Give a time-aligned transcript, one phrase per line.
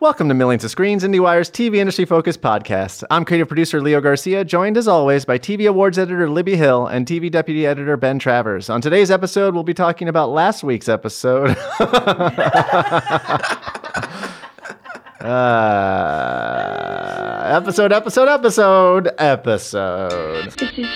[0.00, 3.04] Welcome to Millions of Screens, IndieWire's TV industry focused podcast.
[3.10, 7.06] I'm creative producer Leo Garcia, joined as always by TV awards editor Libby Hill and
[7.06, 8.70] TV deputy editor Ben Travers.
[8.70, 11.50] On today's episode, we'll be talking about last week's episode.
[11.50, 11.82] uh,
[17.44, 20.50] episode, episode, episode, episode.
[20.52, 20.86] This is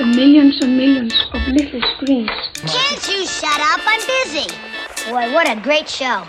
[0.00, 2.30] a millions and millions of little screens.
[2.54, 3.78] Can't you shut up?
[3.86, 4.52] I'm busy.
[5.08, 6.24] Boy, what a great show.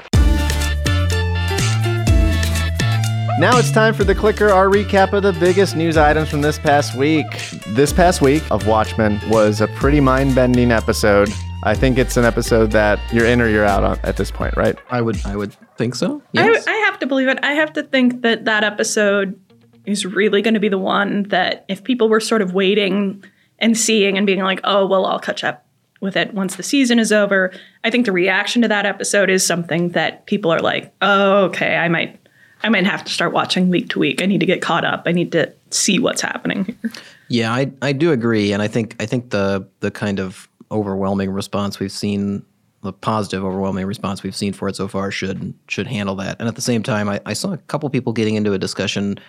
[3.40, 6.60] Now it's time for the clicker, our recap of the biggest news items from this
[6.60, 7.26] past week.
[7.68, 11.30] This past week of Watchmen was a pretty mind bending episode.
[11.64, 14.58] I think it's an episode that you're in or you're out on at this point,
[14.58, 14.78] right?
[14.90, 16.22] I would I would think so.
[16.36, 17.40] I, I have to believe it.
[17.42, 19.40] I have to think that that episode
[19.86, 23.24] is really going to be the one that if people were sort of waiting
[23.58, 25.66] and seeing and being like, oh, well, I'll catch up
[26.02, 27.54] with it once the season is over.
[27.86, 31.78] I think the reaction to that episode is something that people are like, oh, okay,
[31.78, 32.20] I might.
[32.62, 34.22] I might have to start watching week to week.
[34.22, 35.04] I need to get caught up.
[35.06, 36.92] I need to see what's happening here.
[37.30, 41.32] yeah, I I do agree, and I think I think the the kind of overwhelming
[41.32, 42.46] response we've seen,
[42.84, 46.38] the positive overwhelming response we've seen for it so far should should handle that.
[46.40, 49.20] And at the same time, I, I saw a couple people getting into a discussion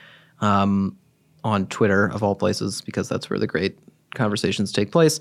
[0.41, 0.97] um,
[1.45, 3.79] on Twitter of all places because that's where the great
[4.15, 5.21] conversations take place.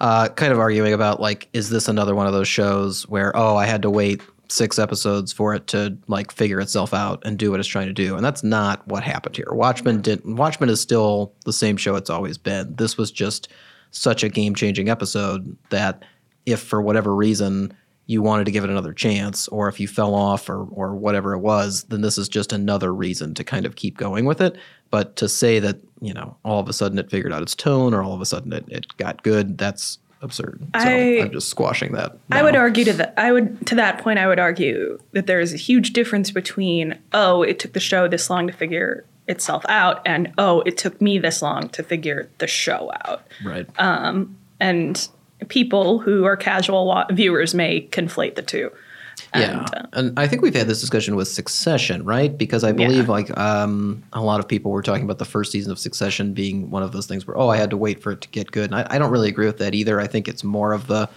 [0.00, 3.56] Uh, kind of arguing about like, is this another one of those shows where oh,
[3.56, 7.50] I had to wait six episodes for it to like figure itself out and do
[7.50, 9.48] what it's trying to do, and that's not what happened here.
[9.50, 12.74] Watchmen didn't Watchmen is still the same show it's always been.
[12.76, 13.48] This was just
[13.90, 16.04] such a game changing episode that
[16.46, 17.74] if for whatever reason
[18.06, 21.32] you wanted to give it another chance, or if you fell off or or whatever
[21.32, 24.56] it was, then this is just another reason to kind of keep going with it.
[24.90, 27.94] But to say that, you know, all of a sudden it figured out its tone
[27.94, 30.60] or all of a sudden it, it got good, that's absurd.
[30.60, 32.16] So I- I'm just squashing that.
[32.30, 33.14] I would argue to that.
[33.16, 34.18] I would to that point.
[34.18, 38.08] I would argue that there is a huge difference between oh, it took the show
[38.08, 42.28] this long to figure itself out, and oh, it took me this long to figure
[42.38, 43.26] the show out.
[43.44, 43.66] Right.
[43.78, 45.08] Um, And
[45.48, 48.70] people who are casual wa- viewers may conflate the two.
[49.34, 52.36] Yeah, And, uh, and I think we've had this discussion with Succession, right?
[52.36, 53.12] Because I believe Yeah.
[53.12, 56.70] like um, a lot of people were talking about the first season of Succession being
[56.70, 58.70] one of those things where oh, I had to wait for it to get good,
[58.70, 60.00] and I, I don't really agree with that either.
[60.00, 61.08] I think it's more of the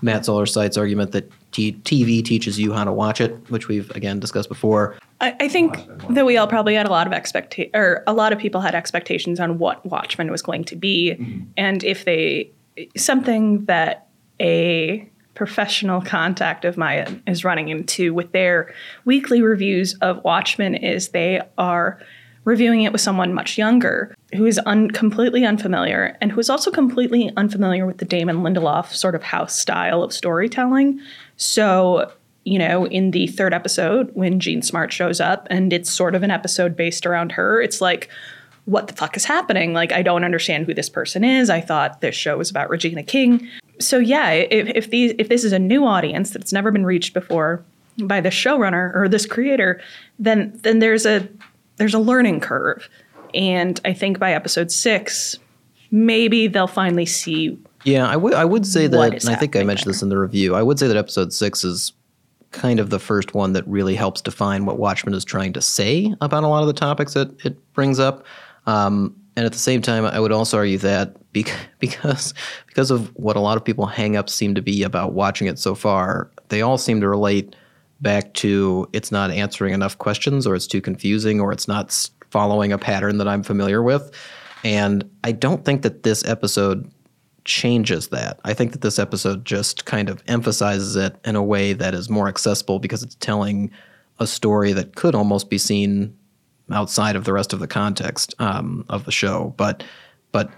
[0.00, 3.90] Matt Zoller Seitz argument that t- TV teaches you how to watch it, which we've
[3.90, 4.96] again discussed before.
[5.20, 5.76] I, I think
[6.10, 8.74] that we all probably had a lot of expecta- or a lot of people had
[8.76, 11.16] expectations on what Watchmen was going to be,
[11.56, 12.50] and if they
[12.96, 14.06] something that
[14.40, 15.08] a
[15.38, 21.40] professional contact of mine is running into with their weekly reviews of Watchmen is they
[21.56, 22.00] are
[22.42, 26.72] reviewing it with someone much younger who is un- completely unfamiliar and who is also
[26.72, 31.00] completely unfamiliar with the Damon Lindelof sort of house style of storytelling.
[31.36, 32.10] So,
[32.44, 36.24] you know, in the third episode, when Jean Smart shows up and it's sort of
[36.24, 38.08] an episode based around her, it's like,
[38.64, 39.72] what the fuck is happening?
[39.72, 41.48] Like, I don't understand who this person is.
[41.48, 43.48] I thought this show was about Regina King.
[43.80, 47.14] So yeah, if, if these if this is a new audience that's never been reached
[47.14, 47.64] before
[48.02, 49.80] by the showrunner or this creator,
[50.18, 51.28] then then there's a
[51.76, 52.88] there's a learning curve.
[53.34, 55.38] And I think by episode six,
[55.90, 59.62] maybe they'll finally see Yeah, I would I would say that, and I think I
[59.62, 60.54] mentioned this in the review.
[60.54, 61.92] I would say that episode six is
[62.50, 66.14] kind of the first one that really helps define what Watchmen is trying to say
[66.20, 68.24] about a lot of the topics that it brings up.
[68.66, 71.14] Um, and at the same time, I would also argue that
[71.78, 72.34] because
[72.66, 75.60] because of what a lot of people hang up seem to be about watching it
[75.60, 77.54] so far, they all seem to relate
[78.00, 82.72] back to it's not answering enough questions, or it's too confusing, or it's not following
[82.72, 84.10] a pattern that I'm familiar with.
[84.64, 86.90] And I don't think that this episode
[87.44, 88.40] changes that.
[88.44, 92.10] I think that this episode just kind of emphasizes it in a way that is
[92.10, 93.70] more accessible because it's telling
[94.18, 96.17] a story that could almost be seen
[96.72, 99.84] outside of the rest of the context um, of the show, but
[100.32, 100.50] but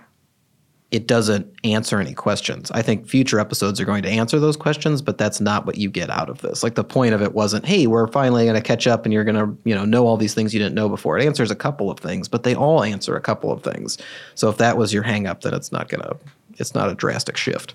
[0.90, 2.70] it doesn't answer any questions.
[2.72, 5.88] I think future episodes are going to answer those questions, but that's not what you
[5.88, 6.64] get out of this.
[6.64, 9.22] Like the point of it wasn't, hey, we're finally going to catch up and you're
[9.22, 11.16] going to, you know, know all these things you didn't know before.
[11.16, 13.98] It answers a couple of things, but they all answer a couple of things.
[14.34, 16.16] So if that was your hang up, then it's not going to
[16.58, 17.74] it's not a drastic shift.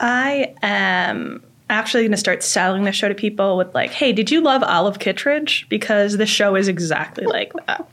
[0.00, 4.30] I am actually going to start selling the show to people with like, "Hey, did
[4.30, 7.88] you love Olive Kitteridge?" Because the show is exactly like that.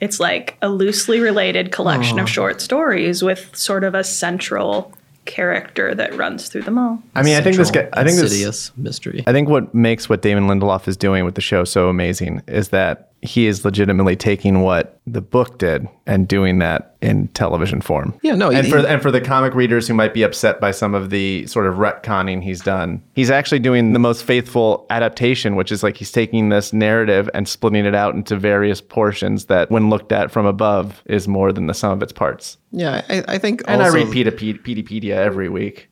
[0.00, 4.92] It's like a loosely related collection of short stories with sort of a central
[5.24, 7.02] character that runs through them all.
[7.14, 7.70] I mean, I think this.
[7.70, 8.24] Guy, I think this.
[8.24, 9.24] insidious mystery.
[9.26, 12.68] I think what makes what Damon Lindelof is doing with the show so amazing is
[12.68, 18.12] that he is legitimately taking what the book did and doing that in television form.
[18.22, 20.70] Yeah, no, and he- for and for the comic readers who might be upset by
[20.70, 25.56] some of the sort of retconning he's done, he's actually doing the most faithful adaptation,
[25.56, 29.70] which is like he's taking this narrative and splitting it out into various portions that,
[29.70, 32.58] when looked at from above, is more than the sum of its parts.
[32.72, 33.62] Yeah, I, I think.
[33.66, 35.88] And also, I read Pedi- Peteypedia every week.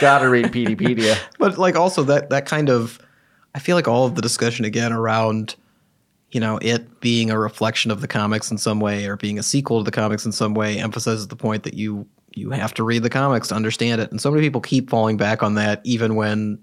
[0.00, 1.16] Gotta read Peteypedia.
[1.38, 2.98] but like also that that kind of,
[3.54, 5.54] I feel like all of the discussion again around,
[6.32, 9.42] you know, it being a reflection of the comics in some way or being a
[9.42, 12.82] sequel to the comics in some way emphasizes the point that you you have to
[12.82, 14.10] read the comics to understand it.
[14.10, 16.58] And so many people keep falling back on that, even when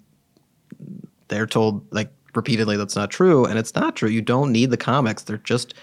[1.27, 4.09] they're told like repeatedly that's not true, and it's not true.
[4.09, 5.75] You don't need the comics; they're just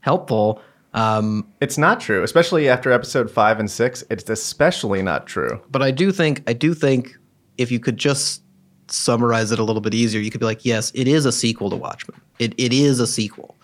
[0.00, 0.60] helpful.
[0.94, 4.02] Um, It's not true, especially after episode five and six.
[4.10, 5.60] It's especially not true.
[5.70, 7.16] but I do think I do think
[7.58, 8.42] if you could just
[8.90, 11.70] summarize it a little bit easier, you could be like, yes, it is a sequel
[11.70, 12.20] to Watchmen.
[12.38, 13.54] It it is a sequel.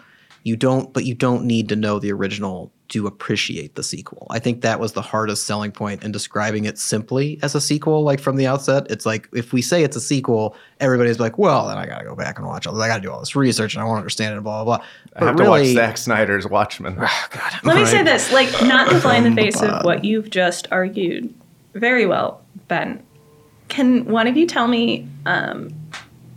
[0.45, 4.27] You don't, but you don't need to know the original to appreciate the sequel.
[4.29, 8.03] I think that was the hardest selling point in describing it simply as a sequel.
[8.03, 11.69] Like from the outset, it's like if we say it's a sequel, everybody's like, well,
[11.69, 12.73] then I got to go back and watch it.
[12.73, 14.43] I got to do all this research and I want to understand it.
[14.43, 14.87] Blah blah blah.
[15.17, 16.99] I have to watch Zack Snyder's Watchmen.
[17.05, 17.53] Oh, God.
[17.65, 20.69] Let me say this, like not to fly in the face of what you've just
[20.71, 21.35] argued
[21.75, 23.03] very well, Ben.
[23.69, 25.71] Can one of you tell me um,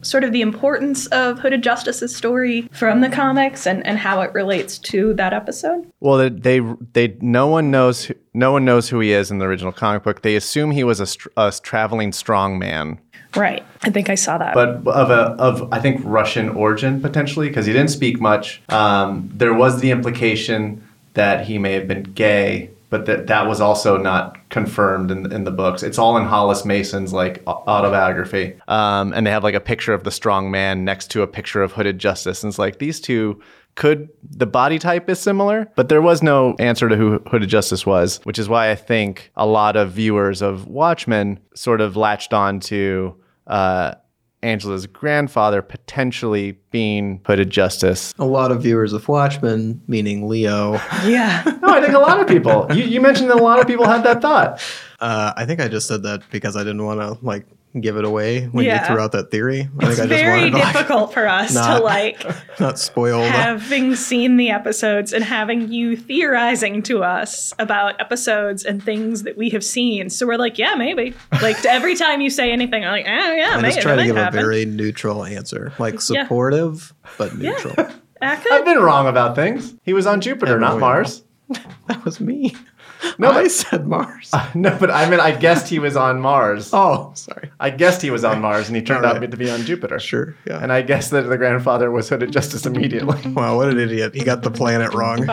[0.01, 4.33] sort of the importance of Hooded Justice's story from the comics and, and how it
[4.33, 5.85] relates to that episode?
[5.99, 6.59] Well, they, they
[6.93, 10.03] they no one knows who, no one knows who he is in the original comic
[10.03, 10.21] book.
[10.21, 12.99] They assume he was a, a traveling strong man,
[13.35, 13.63] Right.
[13.83, 14.55] I think I saw that.
[14.55, 18.61] but of a of I think Russian origin potentially because he didn't speak much.
[18.69, 20.81] Um, there was the implication
[21.13, 25.43] that he may have been gay, but that that was also not confirmed in in
[25.43, 25.83] the books.
[25.83, 30.03] It's all in Hollis Mason's like autobiography, um, and they have like a picture of
[30.03, 33.41] the strong man next to a picture of Hooded Justice, and it's like these two
[33.75, 37.85] could the body type is similar, but there was no answer to who Hooded Justice
[37.85, 42.33] was, which is why I think a lot of viewers of Watchmen sort of latched
[42.33, 43.93] on to uh,
[44.47, 48.13] Angela's grandfather potentially being Hooded Justice.
[48.17, 50.73] A lot of viewers of Watchmen, meaning Leo.
[51.05, 51.43] yeah.
[51.67, 52.67] No, I think a lot of people.
[52.71, 54.61] You, you mentioned that a lot of people had that thought.
[55.01, 57.45] Uh, I think I just said that because I didn't want to like
[57.81, 58.81] give it away when Yeah.
[58.81, 59.69] you threw out that theory.
[59.79, 62.23] I It's think I just very wanted to like, difficult for us to like
[62.59, 68.83] not spoil having seen the episodes and having you theorizing to us about episodes and
[68.83, 70.09] things that we have seen.
[70.09, 71.13] So we're like, yeah, maybe.
[71.41, 73.73] Like every time you say anything, I'm like, oh yeah, I maybe.
[73.73, 77.75] just try to give might a very neutral answer, like supportive but neutral.
[78.19, 78.51] Ah, good.
[78.51, 79.75] I've been wrong about things.
[79.83, 81.23] He was on Jupiter, not Mars.
[81.85, 82.55] that was me.
[83.19, 84.31] No, I but- said Mars.
[84.55, 86.69] No, but I mean, I guessed he was on Mars.
[86.73, 87.49] oh, sorry.
[87.59, 89.23] I guessed he was on Mars, and he turned Alright.
[89.23, 89.99] out to be on Jupiter.
[89.99, 90.35] Sure.
[90.45, 90.61] Yeah.
[90.61, 93.19] And I guessed that the grandfather was Hooded Justice immediately.
[93.31, 94.13] wow, what an idiot!
[94.15, 95.27] He got the planet wrong.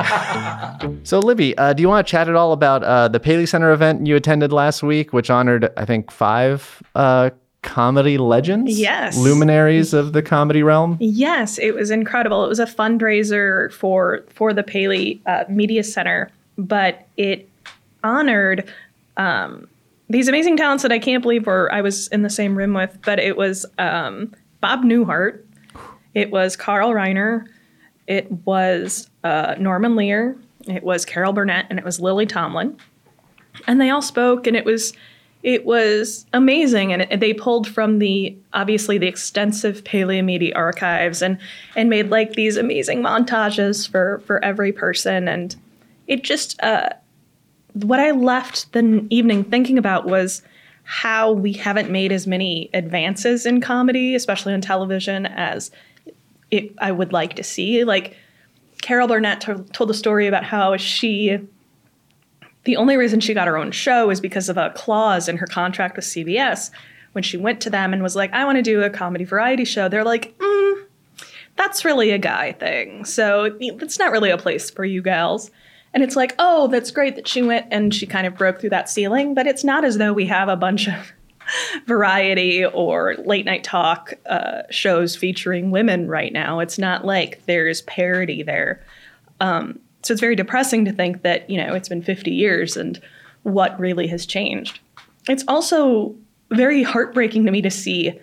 [1.04, 3.72] So, Libby, uh, do you want to chat at all about uh, the Paley Center
[3.72, 7.30] event you attended last week, which honored, I think, five uh,
[7.62, 8.78] comedy legends?
[8.78, 9.16] Yes.
[9.16, 10.96] Luminaries of the comedy realm?
[11.00, 12.44] Yes, it was incredible.
[12.44, 17.48] It was a fundraiser for for the Paley uh, Media Center, but it
[18.04, 18.70] honored
[19.16, 19.66] um,
[20.08, 22.98] these amazing talents that I can't believe were I was in the same room with.
[23.04, 25.42] But it was um, Bob Newhart,
[26.14, 27.46] it was Carl Reiner,
[28.06, 30.36] it was uh, Norman Lear,
[30.68, 32.76] it was Carol Burnett, and it was Lily Tomlin,
[33.66, 34.92] and they all spoke, and it was
[35.42, 36.92] it was amazing.
[36.92, 41.38] And it, they pulled from the obviously the extensive Paley media archives and
[41.76, 45.28] and made like these amazing montages for for every person.
[45.28, 45.54] And
[46.06, 46.90] it just uh
[47.74, 50.42] what i left the evening thinking about was
[50.84, 55.70] how we haven't made as many advances in comedy especially on television as
[56.50, 58.16] it, i would like to see like
[58.82, 61.38] carol burnett to- told a story about how she
[62.64, 65.46] the only reason she got her own show is because of a clause in her
[65.46, 66.70] contract with CBS.
[67.12, 69.64] When she went to them and was like, I want to do a comedy variety
[69.64, 70.84] show, they're like, mm,
[71.56, 73.04] that's really a guy thing.
[73.04, 75.50] So it's not really a place for you gals.
[75.94, 78.70] And it's like, oh, that's great that she went and she kind of broke through
[78.70, 81.12] that ceiling, but it's not as though we have a bunch of
[81.86, 86.58] variety or late night talk uh, shows featuring women right now.
[86.58, 88.82] It's not like there's parody there.
[89.40, 93.00] Um, so it's very depressing to think that, you know, it's been 50 years and
[93.44, 94.80] what really has changed.
[95.28, 96.14] It's also
[96.50, 98.18] very heartbreaking to me to see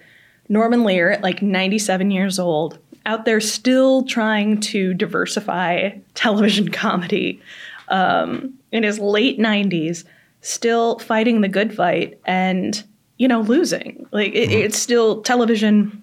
[0.49, 7.41] Norman Lear at like 97 years old out there still trying to diversify television comedy
[7.89, 10.03] um, in his late 90s,
[10.41, 12.83] still fighting the good fight and,
[13.17, 14.05] you know, losing.
[14.11, 16.01] Like it, it's still television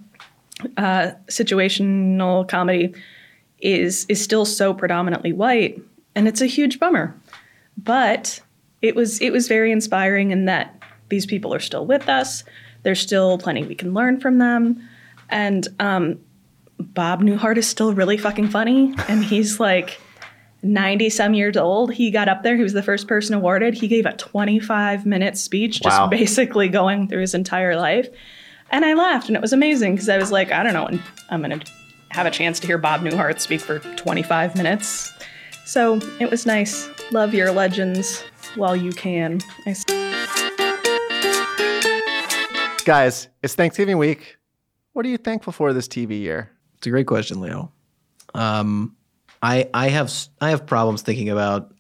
[0.76, 2.94] uh, situational comedy
[3.60, 5.80] is is still so predominantly white,
[6.14, 7.14] and it's a huge bummer.
[7.76, 8.40] But
[8.82, 12.44] it was it was very inspiring in that these people are still with us.
[12.82, 14.80] There's still plenty we can learn from them,
[15.28, 16.18] and um,
[16.78, 20.00] Bob Newhart is still really fucking funny, and he's like.
[20.64, 21.94] 90 some years old.
[21.94, 22.56] He got up there.
[22.56, 23.74] He was the first person awarded.
[23.74, 26.08] He gave a 25 minute speech, just Wow.
[26.08, 28.08] basically going through his entire life.
[28.72, 31.00] And I laughed, and it was amazing because I was like, I don't know, when
[31.30, 31.66] I'm going to
[32.10, 35.12] have a chance to hear Bob Newhart speak for 25 minutes.
[35.64, 36.88] So it was nice.
[37.12, 38.24] Love your legends
[38.56, 39.40] while you can.
[42.84, 44.38] Guys, it's Thanksgiving week.
[44.92, 46.50] What are you thankful for this TV year?
[46.78, 47.70] It's a great question, Leo.
[48.34, 48.94] Um,
[49.42, 51.72] I I have s- I have problems thinking about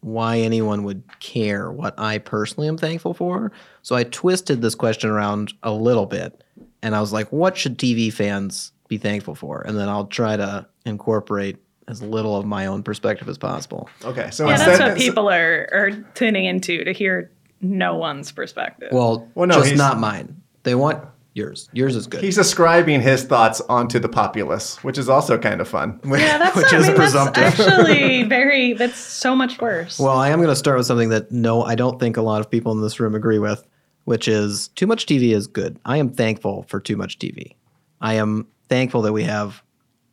[0.00, 3.50] why anyone would care what I personally am thankful for.
[3.82, 6.44] So I twisted this question around a little bit,
[6.82, 9.62] and I was like, what should TV fans be thankful for?
[9.62, 11.56] And then I'll try to incorporate
[11.88, 13.88] as little of my own perspective as possible.
[14.04, 17.30] Okay, so yeah, that's what people are, are tuning into to hear
[17.60, 18.90] no one's perspective.
[18.92, 20.40] Well, Well, no, just not mine.
[20.62, 21.04] They want
[21.36, 21.68] yours.
[21.72, 22.22] Yours is good.
[22.24, 26.00] he's ascribing his thoughts onto the populace, which is also kind of fun.
[26.04, 27.42] yeah, that's, which I is mean, presumptive.
[27.44, 29.98] that's actually very, that's so much worse.
[29.98, 32.40] Well, I am going to start with something that no, I don't think a lot
[32.40, 33.66] of people in this room agree with,
[34.04, 35.78] which is too much TV is good.
[35.84, 37.54] I am thankful for too much TV.
[38.00, 39.62] I am thankful that we have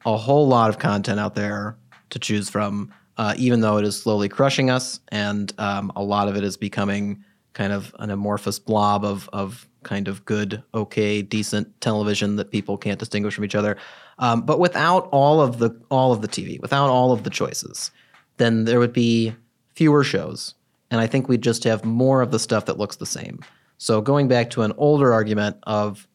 [0.06, 1.78] a whole lot of content out there
[2.10, 6.28] to choose from, uh, even though it is slowly crushing us, and um, a lot
[6.28, 11.22] of it is becoming kind of an amorphous blob of of kind of good, okay,
[11.22, 13.78] decent television that people can't distinguish from each other.
[14.20, 17.92] Um, but without all of the all of the TV, without all of the choices,
[18.38, 19.36] then there would be
[19.76, 20.56] fewer shows,
[20.92, 23.40] and I think we'd just have more of the stuff that looks the same.
[23.78, 26.08] So going back to an older argument of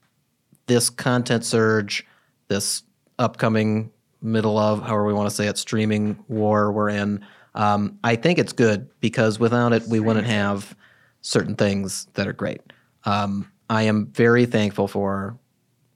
[0.67, 2.07] this content surge,
[2.49, 2.83] this
[3.19, 3.91] upcoming
[4.23, 8.39] middle of, however we want to say it, streaming war we're in, um, I think
[8.39, 10.77] it's good because without it, we wouldn't have
[11.21, 12.61] certain things that are great.
[13.05, 15.39] Um, I am very thankful for,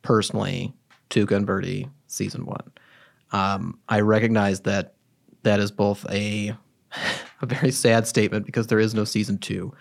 [0.03, 0.75] personally,
[1.11, 2.73] Tuca and season one.
[3.33, 4.95] Um, I recognize that
[5.43, 6.55] that is both a
[7.43, 9.73] a very sad statement because there is no season two.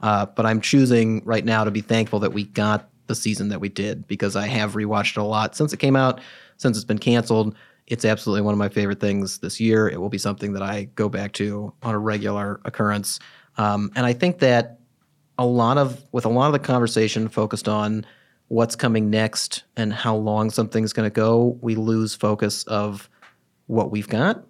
[0.00, 3.60] Uh, but I'm choosing right now to be thankful that we got the season that
[3.60, 6.20] we did because I have rewatched it a lot since it came out,
[6.56, 7.54] since it's been canceled.
[7.86, 9.88] It's absolutely one of my favorite things this year.
[9.88, 13.20] It will be something that I go back to on a regular occurrence.
[13.58, 14.80] Um, and I think that
[15.38, 18.04] a lot of with a lot of the conversation focused on
[18.48, 23.08] what's coming next and how long something's going to go, we lose focus of
[23.66, 24.44] what we've got.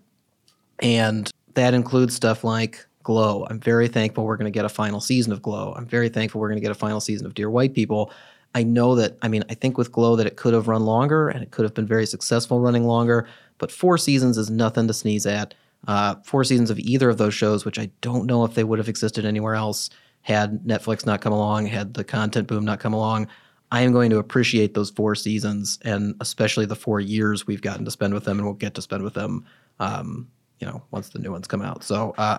[0.80, 3.46] And that includes stuff like Glow.
[3.48, 5.72] I'm very thankful we're going to get a final season of Glow.
[5.74, 8.12] I'm very thankful we're going to get a final season of Dear White People.
[8.54, 11.28] I know that, I mean, I think with Glow that it could have run longer
[11.28, 13.26] and it could have been very successful running longer,
[13.58, 15.54] but four seasons is nothing to sneeze at.
[15.86, 18.78] Uh, four seasons of either of those shows, which I don't know if they would
[18.78, 19.88] have existed anywhere else
[20.26, 23.28] had Netflix not come along, had the content boom not come along.
[23.70, 27.84] I am going to appreciate those four seasons and especially the four years we've gotten
[27.84, 29.44] to spend with them and we'll get to spend with them,
[29.78, 30.28] um,
[30.58, 31.84] you know, once the new ones come out.
[31.84, 32.38] So, uh,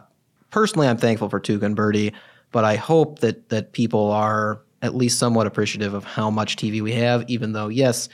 [0.52, 2.12] personally, I'm thankful for Tuca and Birdie,
[2.52, 6.82] but I hope that that people are at least somewhat appreciative of how much TV
[6.82, 8.10] we have, even though, yes,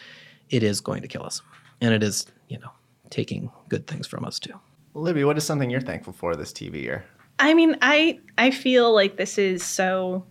[0.51, 1.41] it is going to kill us.
[1.81, 2.69] And it is, you know,
[3.09, 4.53] taking good things from us too.
[4.93, 7.05] Libby, what is something you're thankful for this TV year?
[7.39, 10.25] I mean, I I feel like this is so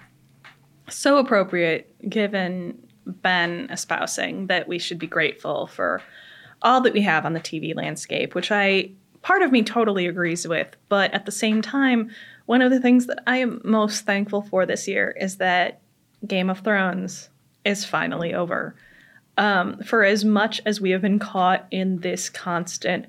[0.88, 6.02] so appropriate given Ben espousing that we should be grateful for
[6.62, 8.90] all that we have on the TV landscape, which I
[9.22, 12.10] part of me totally agrees with, but at the same time,
[12.46, 15.80] one of the things that I am most thankful for this year is that
[16.26, 17.30] Game of Thrones
[17.64, 18.74] is finally over.
[19.38, 23.06] Um, for as much as we have been caught in this constant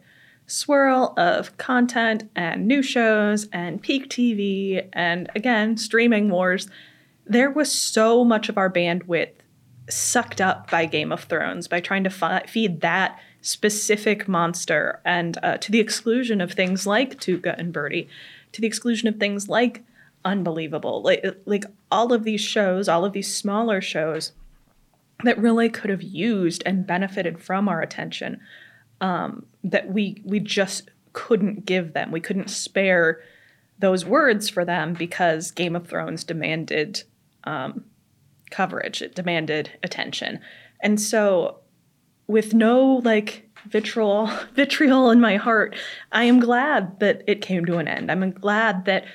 [0.48, 6.68] swirl of content and new shows and peak TV and again, streaming wars,
[7.26, 9.32] there was so much of our bandwidth
[9.90, 15.38] sucked up by Game of Thrones by trying to fi- feed that specific monster and
[15.44, 18.08] uh, to the exclusion of things like Tuca and Birdie,
[18.54, 19.84] to the exclusion of things like
[20.26, 21.02] Unbelievable.
[21.02, 24.32] Like, like all of these shows, all of these smaller shows
[25.24, 28.40] that really could have used and benefited from our attention
[29.02, 32.12] um, that we we just couldn't give them.
[32.12, 33.22] We couldn't spare
[33.80, 37.04] those words for them because Game of Thrones demanded
[37.44, 37.86] um,
[38.52, 39.02] coverage.
[39.02, 40.40] It demanded attention,
[40.82, 41.60] and so
[42.28, 45.76] with no like vitriol vitriol in my heart,
[46.12, 48.12] I am glad that it came to an end.
[48.12, 49.06] I'm glad that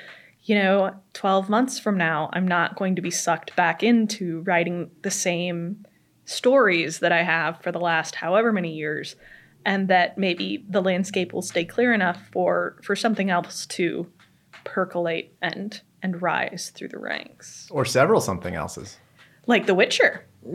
[0.43, 4.91] you know 12 months from now I'm not going to be sucked back into writing
[5.03, 5.85] the same
[6.25, 9.17] stories that I have for the last however many years
[9.65, 14.07] and that maybe the landscape will stay clear enough for for something else to
[14.65, 18.99] percolate and and rise through the ranks, Or several something else's.
[19.47, 20.25] like The Witcher.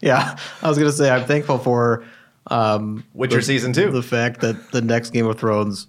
[0.00, 2.04] Yeah, I was gonna say I'm thankful for
[2.48, 3.90] um, Witcher the- season two.
[3.90, 5.86] The fact that the next Game of Thrones,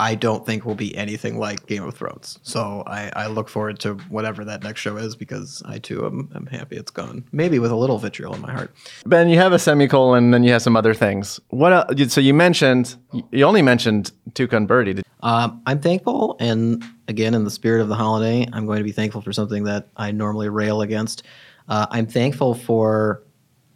[0.00, 2.38] I don't think will be anything like Game of Thrones.
[2.42, 6.30] So I, I look forward to whatever that next show is because I too am,
[6.34, 7.24] am happy it's gone.
[7.32, 8.72] Maybe with a little vitriol in my heart.
[9.06, 11.40] Ben, you have a semicolon, and then you have some other things.
[11.48, 11.72] What?
[11.72, 12.94] el so you mentioned
[13.32, 14.94] you only mentioned Tuca and Birdie.
[14.94, 18.84] Did- Um, I'm thankful, and again, in the spirit of the holiday, I'm going to
[18.84, 21.24] be thankful for something that I normally rail against.
[21.68, 23.24] Uh, I'm thankful for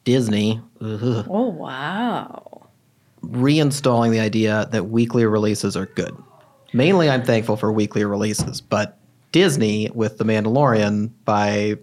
[0.04, 0.60] Disney.
[0.80, 1.26] Ugh.
[1.28, 2.51] Oh wow!
[3.22, 6.16] Reinstalling the idea that weekly releases are good.
[6.72, 8.98] Mainly, I'm thankful for weekly releases, but
[9.30, 11.76] Disney with The Mandalorian, by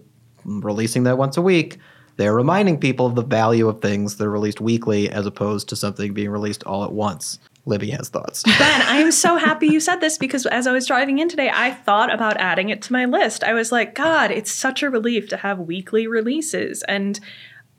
[0.44, 1.78] releasing that once a week,
[2.16, 5.76] they're reminding people of the value of things that are released weekly as opposed to
[5.76, 7.38] something being released all at once.
[7.66, 8.42] Libby has thoughts.
[8.58, 11.70] Ben, I'm so happy you said this because as I was driving in today, I
[11.70, 13.44] thought about adding it to my list.
[13.44, 17.20] I was like, God, it's such a relief to have weekly releases, and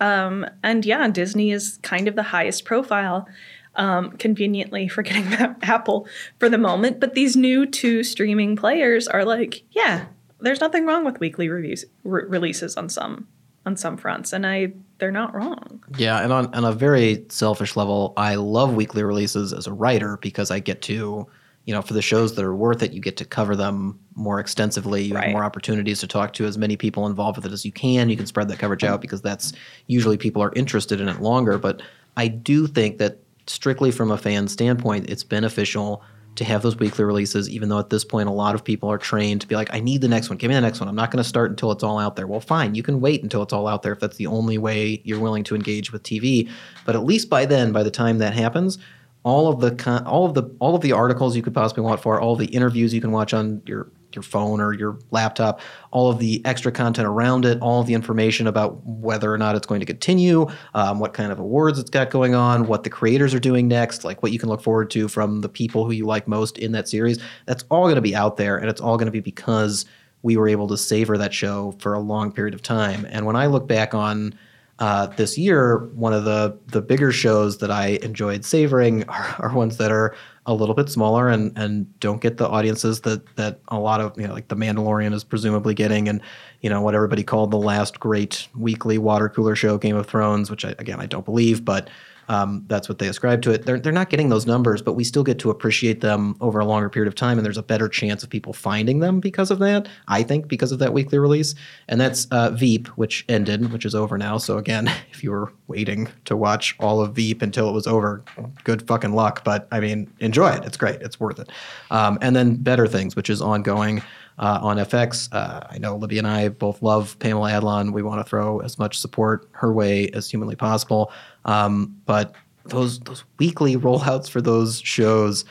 [0.02, 3.28] um, and yeah, Disney is kind of the highest profile.
[3.76, 6.06] Um, conveniently forgetting about Apple
[6.40, 10.08] for the moment, but these new two streaming players are like, yeah,
[10.42, 13.30] there's nothing wrong with weekly reviews re- releases on some
[13.66, 15.84] on some fronts, and I they're not wrong.
[15.98, 20.18] Yeah, and on, on a very selfish level, I love weekly releases as a writer
[20.18, 21.28] because I get to,
[21.66, 24.40] you know, for the shows that are worth it, you get to cover them more
[24.40, 25.04] extensively.
[25.04, 25.26] You Right.
[25.26, 28.10] have more opportunities to talk to as many people involved with it as you can.
[28.10, 28.94] You can spread that coverage mm-hmm.
[28.94, 29.54] out because that's
[29.88, 31.58] usually people are interested in it longer.
[31.58, 31.82] But
[32.18, 36.04] I do think that strictly from a fan standpoint, it's beneficial
[36.36, 38.98] to have those weekly releases, even though at this point a lot of people are
[38.98, 40.38] trained to be like, I need the next one.
[40.38, 40.88] Give me the next one.
[40.88, 42.26] I'm not going to start until it's all out there.
[42.26, 42.74] Well, fine.
[42.74, 45.44] You can wait until it's all out there if that's the only way you're willing
[45.46, 46.50] to engage with TV.
[46.86, 48.78] But at least by then, by the time that happens,
[49.24, 52.20] all of the all of the all of the articles you could possibly want for,
[52.20, 55.62] all the interviews you can watch on your your phone or your laptop,
[55.92, 59.56] all of the extra content around it, all of the information about whether or not
[59.56, 62.90] it's going to continue, um, what kind of awards it's got going on, what the
[62.90, 65.92] creators are doing next, like what you can look forward to from the people who
[65.92, 67.20] you like most in that series.
[67.46, 69.86] That's all going to be out there, and it's all going to be because
[70.24, 73.08] we were able to savor that show for a long period of time.
[73.10, 74.38] And when I look back on
[74.82, 79.54] uh, this year, one of the the bigger shows that I enjoyed savoring are, are
[79.54, 80.16] ones that are
[80.48, 84.20] a little bit smaller and and don't get the audiences that that a lot of
[84.20, 86.20] you know like The Mandalorian is presumably getting, and
[86.62, 90.50] you know what everybody called the last great weekly water cooler show, Game of Thrones,
[90.50, 91.88] which I, again I don't believe, but
[92.32, 93.66] um, that's what they ascribe to it.
[93.66, 96.66] They're, they're not getting those numbers, but we still get to appreciate them over a
[96.66, 99.60] longer period of time, and there's a better chance of people finding them because of
[99.60, 99.90] that.
[100.08, 101.56] I think because of that weekly release,
[101.90, 104.38] and that's uh, Veep, which ended, which is over now.
[104.38, 108.24] So again, if you were waiting to watch all of Veep until it was over,
[108.64, 109.44] good fucking luck.
[109.44, 110.64] But I mean, enjoy it.
[110.64, 111.02] It's great.
[111.02, 111.50] It's worth it.
[111.90, 114.02] Um, and then Better Things, which is ongoing.
[114.38, 117.94] Uh, on FX, uh, I know Libby and I both love Pamela Adlon.
[117.94, 121.12] We want to throw as much support her way as humanly possible.
[121.46, 122.34] Um, but
[122.66, 125.46] those those weekly rollouts for those shows,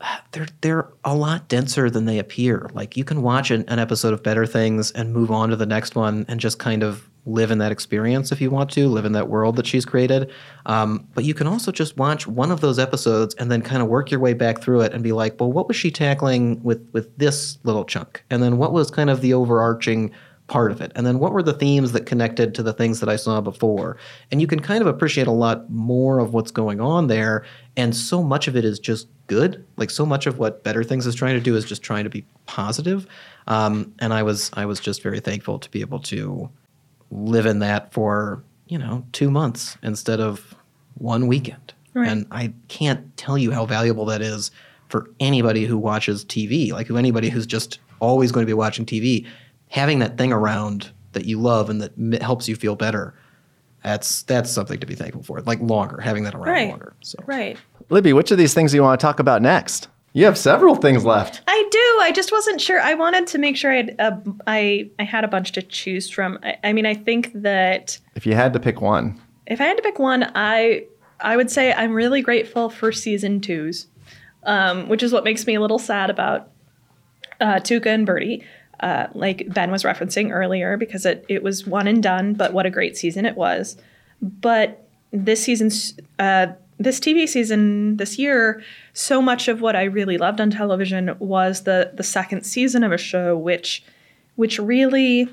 [0.32, 2.68] they're they're a lot denser than they appear.
[2.74, 5.66] Like you can watch an, an episode of Better Things and move on to the
[5.66, 9.04] next one and just kind of live in that experience if you want to, live
[9.04, 10.30] in that world that she's created.
[10.66, 13.88] Um, but you can also just watch one of those episodes and then kind of
[13.88, 16.88] work your way back through it and be like, well, what was she tackling with
[16.92, 18.24] with this little chunk?
[18.30, 20.10] And then what was kind of the overarching
[20.48, 20.90] part of it?
[20.96, 23.96] And then what were the themes that connected to the things that I saw before?
[24.30, 27.44] And you can kind of appreciate a lot more of what's going on there.
[27.76, 29.64] And so much of it is just good.
[29.76, 32.10] Like so much of what Better Things is trying to do is just trying to
[32.10, 33.06] be positive.
[33.46, 36.50] Um, and I was I was just very thankful to be able to
[37.10, 40.54] live in that for you know two months instead of
[40.94, 41.72] one weekend.
[41.94, 42.08] Right.
[42.08, 44.50] And I can't tell you how valuable that is
[44.88, 48.84] for anybody who watches TV, like who anybody who's just always going to be watching
[48.86, 49.26] TV,
[49.68, 53.14] having that thing around that you love and that m- helps you feel better.
[53.82, 55.40] That's that's something to be thankful for.
[55.40, 56.68] Like longer, having that around Right.
[56.68, 56.94] longer.
[57.00, 57.56] So Right.
[57.90, 59.88] Libby, which of these things do you want to talk about next?
[60.18, 61.42] You have several things left.
[61.46, 61.98] I do.
[62.02, 62.80] I just wasn't sure.
[62.80, 66.10] I wanted to make sure I had a, I I had a bunch to choose
[66.10, 66.40] from.
[66.42, 69.76] I, I mean, I think that If you had to pick one, if I had
[69.76, 70.86] to pick one, I
[71.20, 73.86] I would say I'm really grateful for season twos,
[74.42, 76.50] um, which is what makes me a little sad about
[77.40, 78.42] uh, Tuca and Birdie.
[78.80, 82.66] Uh, like Ben was referencing earlier, because it, it was one and done, but what
[82.66, 83.76] a great season it was.
[84.20, 86.48] But this season's uh,
[86.78, 88.62] this TV season this year,
[88.92, 92.92] so much of what I really loved on television was the the second season of
[92.92, 93.82] a show, which
[94.36, 95.28] which really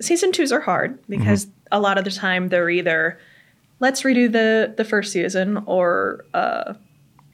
[0.00, 3.18] season twos are hard because a lot of the time they're either
[3.80, 6.74] let's redo the the first season or uh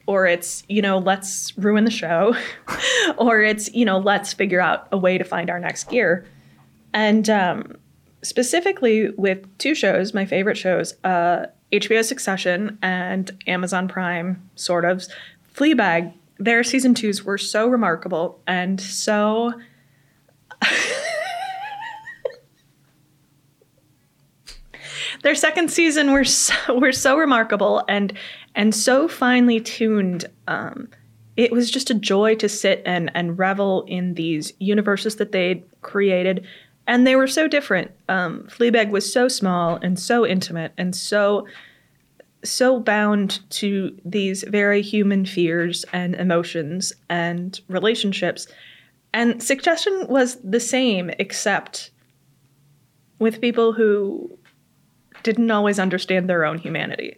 [0.07, 2.35] or it's you know let's ruin the show
[3.17, 6.27] or it's you know let's figure out a way to find our next gear.
[6.93, 7.77] And um
[8.23, 15.05] specifically with two shows my favorite shows uh hbo succession and amazon prime sort of
[15.55, 19.53] fleabag their season twos were so remarkable and so
[25.23, 28.13] their second season were so, were so remarkable and
[28.55, 30.25] and so finely tuned.
[30.49, 30.89] Um,
[31.37, 35.63] it was just a joy to sit and and revel in these universes that they'd
[35.83, 36.47] created,
[36.87, 37.91] and they were so different.
[38.09, 41.47] Um, Fleabag was so small and so intimate and so
[42.43, 48.47] so bound to these very human fears and emotions and relationships.
[49.13, 51.91] And Succession was the same, except
[53.19, 54.39] with people who
[55.23, 57.17] didn't always understand their own humanity.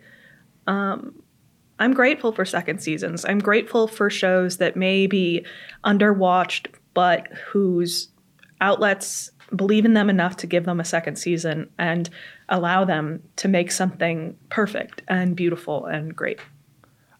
[0.66, 1.22] Um,
[1.78, 3.24] I'm grateful for second seasons.
[3.24, 5.44] I'm grateful for shows that may be
[5.84, 8.08] underwatched, but whose
[8.60, 12.08] outlets believe in them enough to give them a second season and
[12.48, 16.40] allow them to make something perfect and beautiful and great.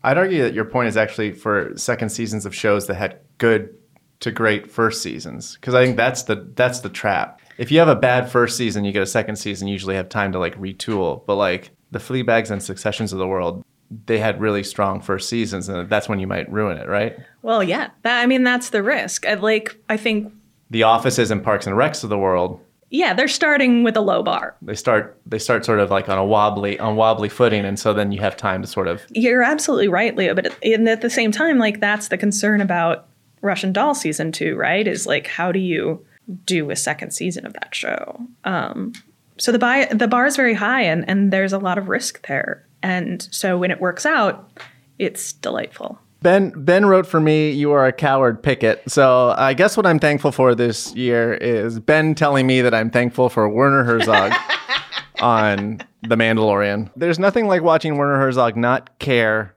[0.03, 3.75] I'd argue that your point is actually for second seasons of shows that had good
[4.21, 7.41] to great first seasons because I think that's the that's the trap.
[7.59, 9.69] If you have a bad first season, you get a second season.
[9.69, 11.25] You usually have time to like retool.
[11.27, 13.65] But like the Fleabags and Successions of the world,
[14.07, 17.17] they had really strong first seasons, and that's when you might ruin it, right?
[17.43, 17.91] Well, yeah.
[18.03, 19.27] That, I mean, that's the risk.
[19.27, 20.33] I, like, I think,
[20.73, 22.59] The offices and Parks and Recs of the world,
[22.93, 24.55] yeah, they're starting with a low bar.
[24.61, 27.95] they start they start sort of like on a wobbly on wobbly footing, and so
[27.95, 30.35] then you have time to sort of You're absolutely right, Leo.
[30.35, 33.09] But at, and at the same time, like that's the concern about
[33.41, 34.87] Russian Doll season two, right?
[34.87, 36.05] Is like how do you
[36.45, 38.21] do a second season of that show?
[38.45, 38.93] Um,
[39.39, 42.27] so the buy the bar is very high, and and there's a lot of risk
[42.27, 42.67] there.
[42.83, 44.51] And so when it works out,
[44.99, 45.99] it's delightful.
[46.23, 49.99] Ben Ben wrote for me, "You are a coward, Pickett." So I guess what I'm
[49.99, 54.33] thankful for this year is Ben telling me that I'm thankful for Werner Herzog
[55.21, 56.91] on The Mandalorian.
[56.97, 59.55] There's nothing like watching Werner Herzog not care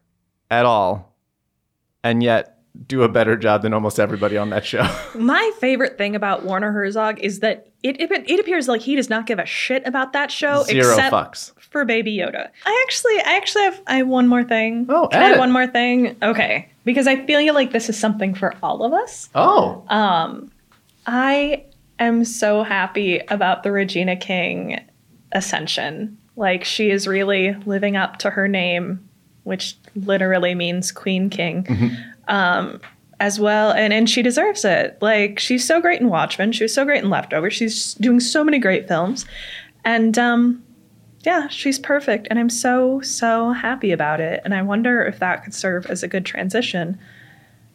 [0.50, 1.16] at all,
[2.04, 2.55] and yet
[2.88, 4.86] do a better job than almost everybody on that show.
[5.16, 9.10] My favorite thing about Werner Herzog is that it, it it appears like he does
[9.10, 11.52] not give a shit about that show Zero except fucks.
[11.60, 12.50] for Baby Yoda.
[12.66, 14.86] I actually I actually have I have one more thing.
[14.90, 16.16] Oh, Can I have one more thing?
[16.22, 16.70] Okay.
[16.84, 19.30] Because I feel like this is something for all of us.
[19.36, 20.52] Oh, Um,
[21.08, 21.64] I
[22.00, 24.80] am so happy about the Regina King
[25.32, 26.18] ascension.
[26.36, 29.08] Like she is really living up to her name,
[29.44, 31.66] which literally means Queen King.
[32.28, 32.82] Um,
[33.20, 34.98] as well, and and she deserves it.
[35.02, 36.52] Like she's so great in Watchmen.
[36.52, 37.54] She was so great in Leftovers.
[37.54, 39.26] She's doing so many great films,
[39.84, 40.64] and um,
[41.22, 42.28] yeah, she's perfect.
[42.30, 44.42] And I'm so so happy about it.
[44.44, 47.00] And I wonder if that could serve as a good transition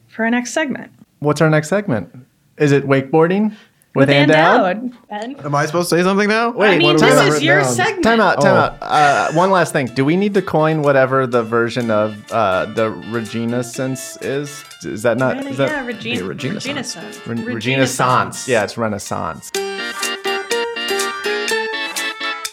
[0.07, 0.91] for our next segment.
[1.19, 2.13] what's our next segment?
[2.57, 3.55] Is it wakeboarding
[3.93, 4.91] with, Ann Dowd?
[5.09, 5.35] Ben.
[5.43, 6.51] Am I supposed to say something now?
[6.51, 7.73] Wait, I mean, what this do we have is written your down?
[7.73, 8.03] segment.
[8.03, 8.57] Time out, time Oh.
[8.57, 8.77] out.
[8.81, 9.87] Uh, one last thing.
[9.87, 14.63] Do we need to coin whatever the version of uh, the Reginaissance is?
[14.83, 15.45] Is that not?
[15.45, 17.15] Is that yeah, Regina, Yeah, Regina Regina Sans.
[17.17, 17.27] Sans.
[17.27, 18.47] Re- Regina Sans?
[18.47, 19.51] Yeah, it's Renaissance.
[19.51, 19.71] just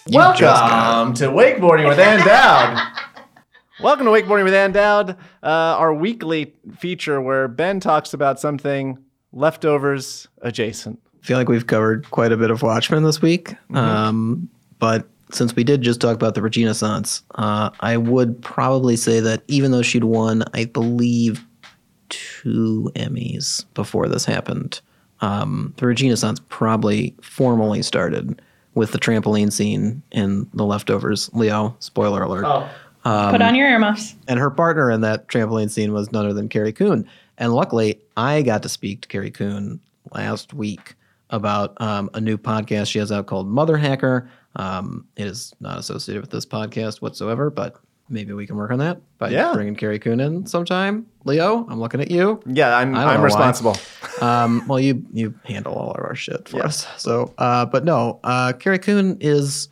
[0.14, 2.94] Welcome to Wakeboarding with Ann Dowd.
[3.80, 5.10] Welcome to Wakeboarding with Ann Dowd,
[5.42, 8.98] uh, our weekly feature where Ben talks about something
[9.32, 11.00] leftovers adjacent.
[11.22, 13.54] I feel like we've covered quite a bit of Watchmen this week.
[13.74, 19.20] Um, but since we did just talk about the Reginaissance, uh, I would probably say
[19.20, 21.44] that even though she'd won, I believe,
[22.08, 24.80] two Emmys before this happened,
[25.20, 28.40] um, the Reginaissance probably formally started
[28.74, 31.28] with the trampoline scene in The Leftovers.
[31.34, 32.44] Leo, spoiler alert.
[33.32, 34.14] Put on your earmuffs.
[34.28, 37.08] And her partner in that trampoline scene was none other than Carrie Coon.
[37.36, 39.80] And luckily, I got to speak to Carrie Coon
[40.12, 40.94] last week
[41.30, 44.30] about um, a new podcast she has out called Mother Hacker.
[44.56, 47.76] Um, it is not associated with this podcast whatsoever, but
[48.08, 49.52] maybe we can work on that by Yeah.
[49.52, 51.06] bringing Carrie Coon in sometime.
[51.24, 52.40] Leo, I'm looking at you.
[52.46, 53.76] Yeah, I'm, I'm responsible.
[54.20, 56.64] Um, well, you you handle all of our shit for Yeah.
[56.64, 56.88] us.
[56.96, 59.68] So, uh, but no, uh, Carrie Coon is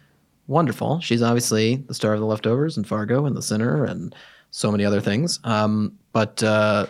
[0.47, 1.01] wonderful.
[1.01, 4.15] She's obviously the star of The Leftovers and Fargo and The Sinner and
[4.53, 5.41] so many other things.
[5.43, 6.87] Um, but uh,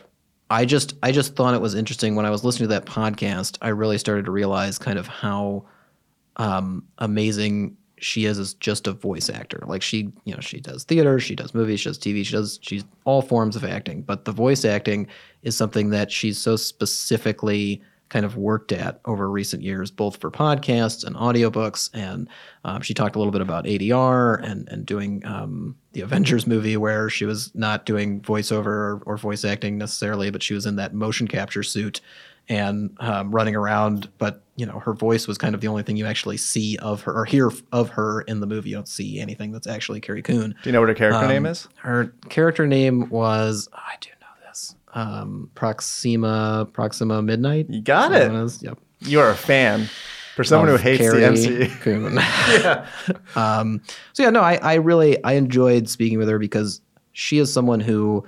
[0.50, 3.58] I just I just thought it was interesting when I was listening to that podcast.
[3.62, 5.64] I really started to realize kind of how
[6.36, 9.62] um, amazing she is as just a voice actor.
[9.66, 12.58] Like she, you know, she does theater, she does movies, she does TV, she does
[12.62, 14.02] she's all forms of acting.
[14.02, 15.08] But the voice acting
[15.42, 20.30] is something that she's so specifically kind of worked at over recent years, both for
[20.30, 21.90] podcasts and audiobooks.
[21.92, 22.28] And
[22.64, 26.76] um, she talked a little bit about ADR and and doing um, the Avengers movie,
[26.76, 30.76] where she was not doing voiceover or, or voice acting necessarily, but she was in
[30.76, 32.00] that motion capture suit
[32.48, 34.08] and um, running around.
[34.18, 37.02] But you know, her voice was kind of the only thing you actually see of
[37.02, 38.70] her or hear of her in the movie.
[38.70, 40.54] You don't see anything that's actually Carrie Coon.
[40.62, 41.68] Do you know what her character Um, name is?
[41.76, 44.10] Her character name was oh, I do.
[44.96, 47.66] Um, Proxima Proxima Midnight.
[47.68, 48.32] You got it.
[48.32, 48.62] is?
[48.62, 48.78] Yep.
[49.00, 49.88] You are a fan.
[50.34, 51.26] For someone who hates Carrie the
[51.78, 52.62] MCU.
[52.62, 52.86] yeah.
[53.36, 53.80] um,
[54.12, 56.80] so yeah, no, I, I really I enjoyed speaking with her because
[57.12, 58.26] she is someone who,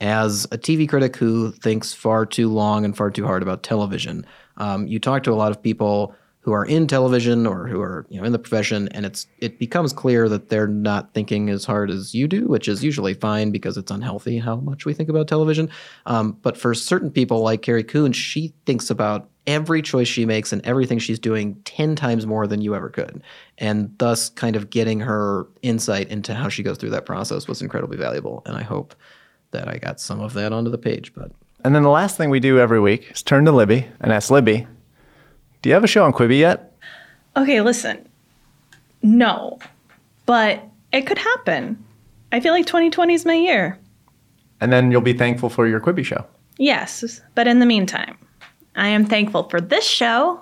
[0.00, 4.24] as a TV critic who thinks far too long and far too hard about television,
[4.58, 8.04] um, you talk to a lot of people who are in television or who are
[8.08, 11.64] you know in the profession, and it's it becomes clear that they're not thinking as
[11.64, 15.08] hard as you do, which is usually fine because it's unhealthy how much we think
[15.08, 15.70] about television.
[16.06, 20.52] Um, but for certain people like Carrie Coon, she thinks about every choice she makes
[20.52, 23.22] and everything she's doing 10 times more than you ever could.
[23.58, 27.62] And thus, kind of getting her insight into how she goes through that process was
[27.62, 28.42] incredibly valuable.
[28.46, 28.94] And I hope
[29.50, 31.12] that I got some of that onto the page.
[31.14, 31.32] But
[31.64, 34.30] And then the last thing we do every week is turn to Libby and ask
[34.30, 34.66] Libby,
[35.62, 36.72] do you have a show on Quibi yet?
[37.36, 38.06] Okay, listen.
[39.02, 39.58] No,
[40.26, 41.82] but it could happen.
[42.30, 43.78] I feel like 2020 is my year.
[44.60, 46.24] And then you'll be thankful for your Quibi show.
[46.58, 48.16] Yes, but in the meantime,
[48.76, 50.40] I am thankful for this show.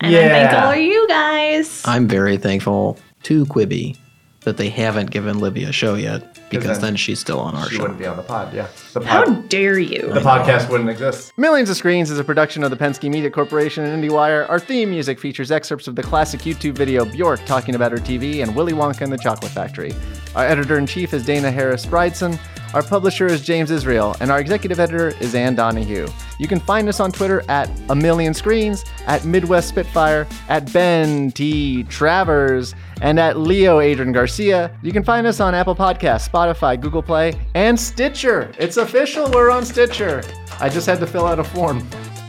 [0.00, 0.20] And Yeah.
[0.20, 1.82] I'm thankful for you guys.
[1.84, 3.96] I'm very thankful to Quibi
[4.42, 7.68] that they haven't given Libby a show yet because then then she's still on our
[7.68, 7.82] She show.
[7.82, 8.66] wouldn't be on the pod, yeah.
[8.92, 10.12] The How dare you?
[10.12, 11.32] the podcast wouldn't exist.
[11.38, 14.48] Millions of Screens is a production of the Penske Media Corporation and IndieWire.
[14.50, 18.42] Our theme music features excerpts of the classic YouTube video Bjork talking about her TV
[18.42, 19.94] and Willy Wonka and the Chocolate Factory.
[20.34, 22.38] Our editor in chief is Dana Harris Bridson.
[22.72, 26.06] Our publisher is James Israel, and our executive editor is Ann Donahue.
[26.38, 31.32] You can find us on Twitter at A Million Screens, at Midwest Spitfire, at Ben
[31.32, 31.82] T.
[31.84, 34.70] Travers, and at Leo Adrian Garcia.
[34.82, 38.52] You can find us on Apple Podcasts, Spotify, Google Play, and Stitcher.
[38.56, 40.22] It's official, we're on Stitcher.
[40.60, 41.84] I just had to fill out a form.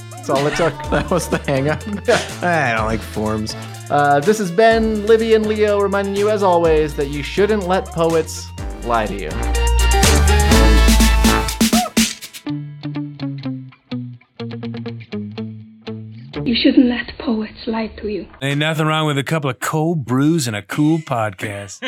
[0.10, 0.74] That's all it took.
[0.90, 1.84] That was the hang up.
[2.44, 3.54] I don't like forms.
[3.92, 7.86] Uh, this is Ben, Libby, and Leo reminding you, as always, that you shouldn't let
[7.86, 8.48] poets
[8.86, 9.61] lie to you.
[16.52, 18.28] You shouldn't let poets lie to you.
[18.42, 21.80] Ain't nothing wrong with a couple of cold brews and a cool podcast.